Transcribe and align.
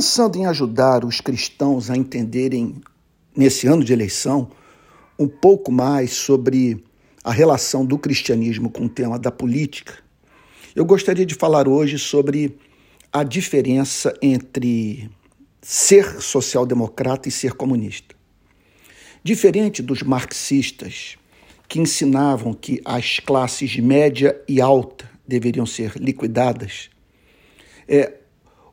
pensando 0.00 0.38
em 0.38 0.46
ajudar 0.46 1.04
os 1.04 1.20
cristãos 1.20 1.90
a 1.90 1.94
entenderem, 1.94 2.80
nesse 3.36 3.66
ano 3.66 3.84
de 3.84 3.92
eleição, 3.92 4.50
um 5.18 5.28
pouco 5.28 5.70
mais 5.70 6.12
sobre 6.12 6.82
a 7.22 7.30
relação 7.30 7.84
do 7.84 7.98
cristianismo 7.98 8.70
com 8.70 8.86
o 8.86 8.88
tema 8.88 9.18
da 9.18 9.30
política, 9.30 9.92
eu 10.74 10.86
gostaria 10.86 11.26
de 11.26 11.34
falar 11.34 11.68
hoje 11.68 11.98
sobre 11.98 12.56
a 13.12 13.22
diferença 13.22 14.16
entre 14.22 15.10
ser 15.60 16.22
social-democrata 16.22 17.28
e 17.28 17.30
ser 17.30 17.52
comunista. 17.52 18.14
Diferente 19.22 19.82
dos 19.82 20.02
marxistas, 20.02 21.18
que 21.68 21.78
ensinavam 21.78 22.54
que 22.54 22.80
as 22.86 23.20
classes 23.20 23.76
média 23.76 24.40
e 24.48 24.62
alta 24.62 25.10
deveriam 25.28 25.66
ser 25.66 25.92
liquidadas, 25.96 26.88
é, 27.86 28.19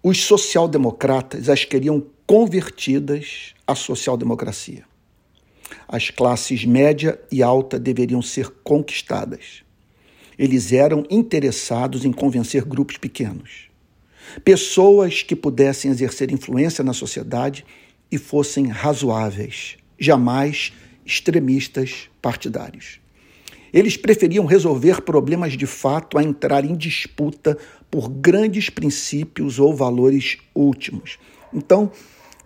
os 0.07 0.23
social-democratas 0.23 1.49
as 1.49 1.65
queriam 1.65 2.01
convertidas 2.25 3.53
à 3.67 3.75
social-democracia. 3.75 4.85
As 5.85 6.09
classes 6.09 6.63
média 6.63 7.19
e 7.29 7.43
alta 7.43 7.77
deveriam 7.77 8.21
ser 8.21 8.49
conquistadas. 8.63 9.63
Eles 10.39 10.71
eram 10.71 11.05
interessados 11.09 12.05
em 12.05 12.13
convencer 12.13 12.63
grupos 12.63 12.95
pequenos, 12.95 13.69
pessoas 14.45 15.23
que 15.23 15.35
pudessem 15.35 15.91
exercer 15.91 16.31
influência 16.31 16.85
na 16.85 16.93
sociedade 16.93 17.65
e 18.09 18.17
fossem 18.17 18.67
razoáveis, 18.67 19.75
jamais 19.99 20.71
extremistas 21.05 22.09
partidários. 22.21 23.01
Eles 23.73 23.97
preferiam 23.97 24.45
resolver 24.45 25.01
problemas 25.01 25.57
de 25.57 25.65
fato 25.65 26.17
a 26.17 26.23
entrar 26.23 26.63
em 26.63 26.75
disputa 26.75 27.57
por 27.89 28.09
grandes 28.09 28.69
princípios 28.69 29.59
ou 29.59 29.75
valores 29.75 30.37
últimos. 30.53 31.17
Então, 31.53 31.91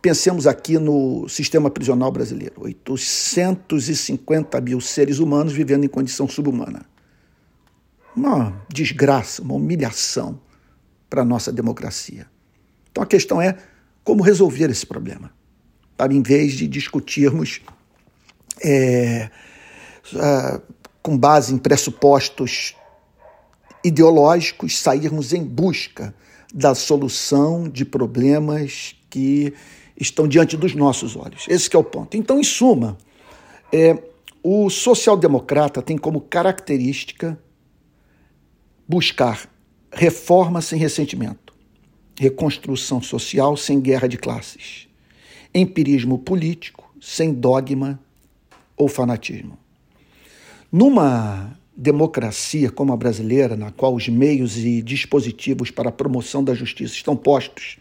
pensemos 0.02 0.48
aqui 0.48 0.78
no 0.78 1.28
sistema 1.28 1.70
prisional 1.70 2.12
brasileiro: 2.12 2.56
850 2.58 4.62
mil 4.62 4.82
seres 4.82 5.20
humanos 5.20 5.54
vivendo 5.54 5.84
em 5.84 5.90
condição 5.90 6.28
subhumana. 6.28 6.86
Uma 8.16 8.62
desgraça, 8.68 9.42
uma 9.42 9.54
humilhação 9.54 10.40
para 11.10 11.22
a 11.22 11.26
nossa 11.26 11.52
democracia. 11.52 12.28
Então 12.92 13.04
a 13.04 13.08
questão 13.08 13.42
é 13.42 13.58
como 14.04 14.24
resolver 14.24 14.70
esse 14.70 14.86
problema. 14.86 15.32
Para 15.96 16.14
em 16.14 16.22
vez 16.22 16.54
de 16.54 16.68
discutirmos 16.68 17.62
é, 18.64 19.30
com 21.02 21.18
base 21.18 21.54
em 21.54 21.58
pressupostos 21.58 22.76
ideológicos, 23.84 24.80
sairmos 24.80 25.34
em 25.34 25.44
busca 25.44 26.14
da 26.54 26.76
solução 26.76 27.68
de 27.68 27.86
problemas 27.86 28.96
que 29.10 29.54
estão 30.00 30.28
diante 30.28 30.58
dos 30.58 30.76
nossos 30.76 31.16
olhos. 31.16 31.46
Esse 31.48 31.74
é 31.76 31.80
o 31.80 31.84
ponto. 31.84 32.18
Então, 32.18 32.40
em 32.40 32.44
suma, 32.44 32.98
é, 33.72 33.98
o 34.44 34.70
social-democrata 34.70 35.82
tem 35.82 35.98
como 35.98 36.22
característica 36.22 37.40
buscar 38.88 39.50
reforma 39.94 40.62
sem 40.62 40.80
ressentimento, 40.80 41.54
reconstrução 42.18 43.02
social 43.02 43.56
sem 43.56 43.80
guerra 43.80 44.08
de 44.08 44.18
classes, 44.18 44.88
empirismo 45.54 46.18
político 46.18 46.94
sem 47.00 47.34
dogma 47.34 48.00
ou 48.76 48.88
fanatismo. 48.88 49.58
Numa 50.72 51.58
democracia 51.82 52.70
como 52.70 52.94
a 52.94 52.98
brasileira, 52.98 53.58
na 53.58 53.72
qual 53.72 53.96
os 53.96 54.08
meios 54.08 54.56
e 54.56 54.84
dispositivos 54.84 55.72
para 55.72 55.90
a 55.90 55.92
promoção 55.92 56.44
da 56.44 56.54
justiça 56.54 56.94
estão 56.94 57.16
postos, 57.16 57.80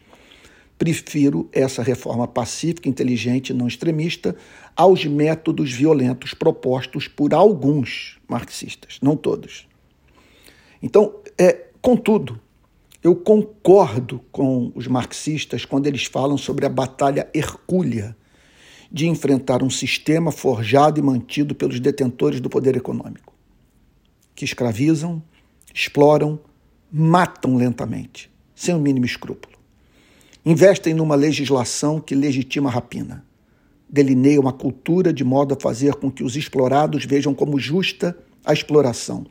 prefiro 0.79 1.47
essa 1.53 1.83
reforma 1.83 2.27
pacífica, 2.27 2.89
inteligente 2.89 3.51
e 3.51 3.55
não 3.55 3.69
extremista 3.69 4.35
aos 4.75 5.05
métodos 5.05 5.71
violentos 5.71 6.33
propostos 6.33 7.07
por 7.07 7.35
alguns 7.35 8.19
marxistas, 8.27 8.99
não 9.03 9.15
todos. 9.15 9.69
Então, 10.83 11.17
é, 11.37 11.67
contudo, 11.83 12.41
eu 13.05 13.15
concordo 13.15 14.23
com 14.33 14.73
os 14.75 14.87
marxistas 14.87 15.67
quando 15.67 15.87
eles 15.87 16.07
falam 16.07 16.39
sobre 16.39 16.65
a 16.65 16.71
batalha 16.71 17.29
hercúlea 17.35 18.17
de 18.91 19.07
enfrentar 19.07 19.63
um 19.63 19.69
sistema 19.69 20.33
forjado 20.33 20.99
e 20.99 21.03
mantido 21.03 21.55
pelos 21.55 21.79
detentores 21.79 22.41
do 22.41 22.49
poder 22.49 22.75
econômico 22.79 23.30
que 24.41 24.45
escravizam, 24.47 25.23
exploram, 25.75 26.41
matam 26.91 27.59
lentamente, 27.59 28.31
sem 28.55 28.75
o 28.75 28.81
mínimo 28.81 29.05
escrúpulo. 29.05 29.55
Investem 30.47 30.95
numa 30.95 31.15
legislação 31.15 32.01
que 32.01 32.15
legitima 32.15 32.71
a 32.71 32.73
rapina. 32.73 33.23
Delineia 33.87 34.41
uma 34.41 34.55
cultura 34.55 35.13
de 35.13 35.23
modo 35.23 35.53
a 35.53 35.61
fazer 35.61 35.97
com 35.97 36.11
que 36.11 36.25
os 36.25 36.37
explorados 36.37 37.05
vejam 37.05 37.35
como 37.35 37.61
justa 37.61 38.17
a 38.43 38.55
exploração. 38.55 39.27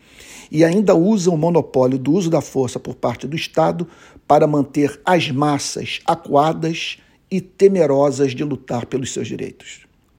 E 0.51 0.63
ainda 0.63 0.93
usam 0.93 1.33
o 1.33 1.37
monopólio 1.39 1.97
do 1.97 2.11
uso 2.11 2.29
da 2.29 2.39
força 2.39 2.79
por 2.79 2.93
parte 2.93 3.25
do 3.25 3.35
Estado 3.35 3.87
para 4.27 4.45
manter 4.45 5.01
as 5.03 5.31
massas 5.31 6.01
acuadas 6.05 6.99
e 7.31 7.41
temerosas 7.41 8.35
de 8.35 8.43
lutar 8.43 8.85
pelos 8.85 9.11
seus 9.11 9.27
direitos. 9.27 9.88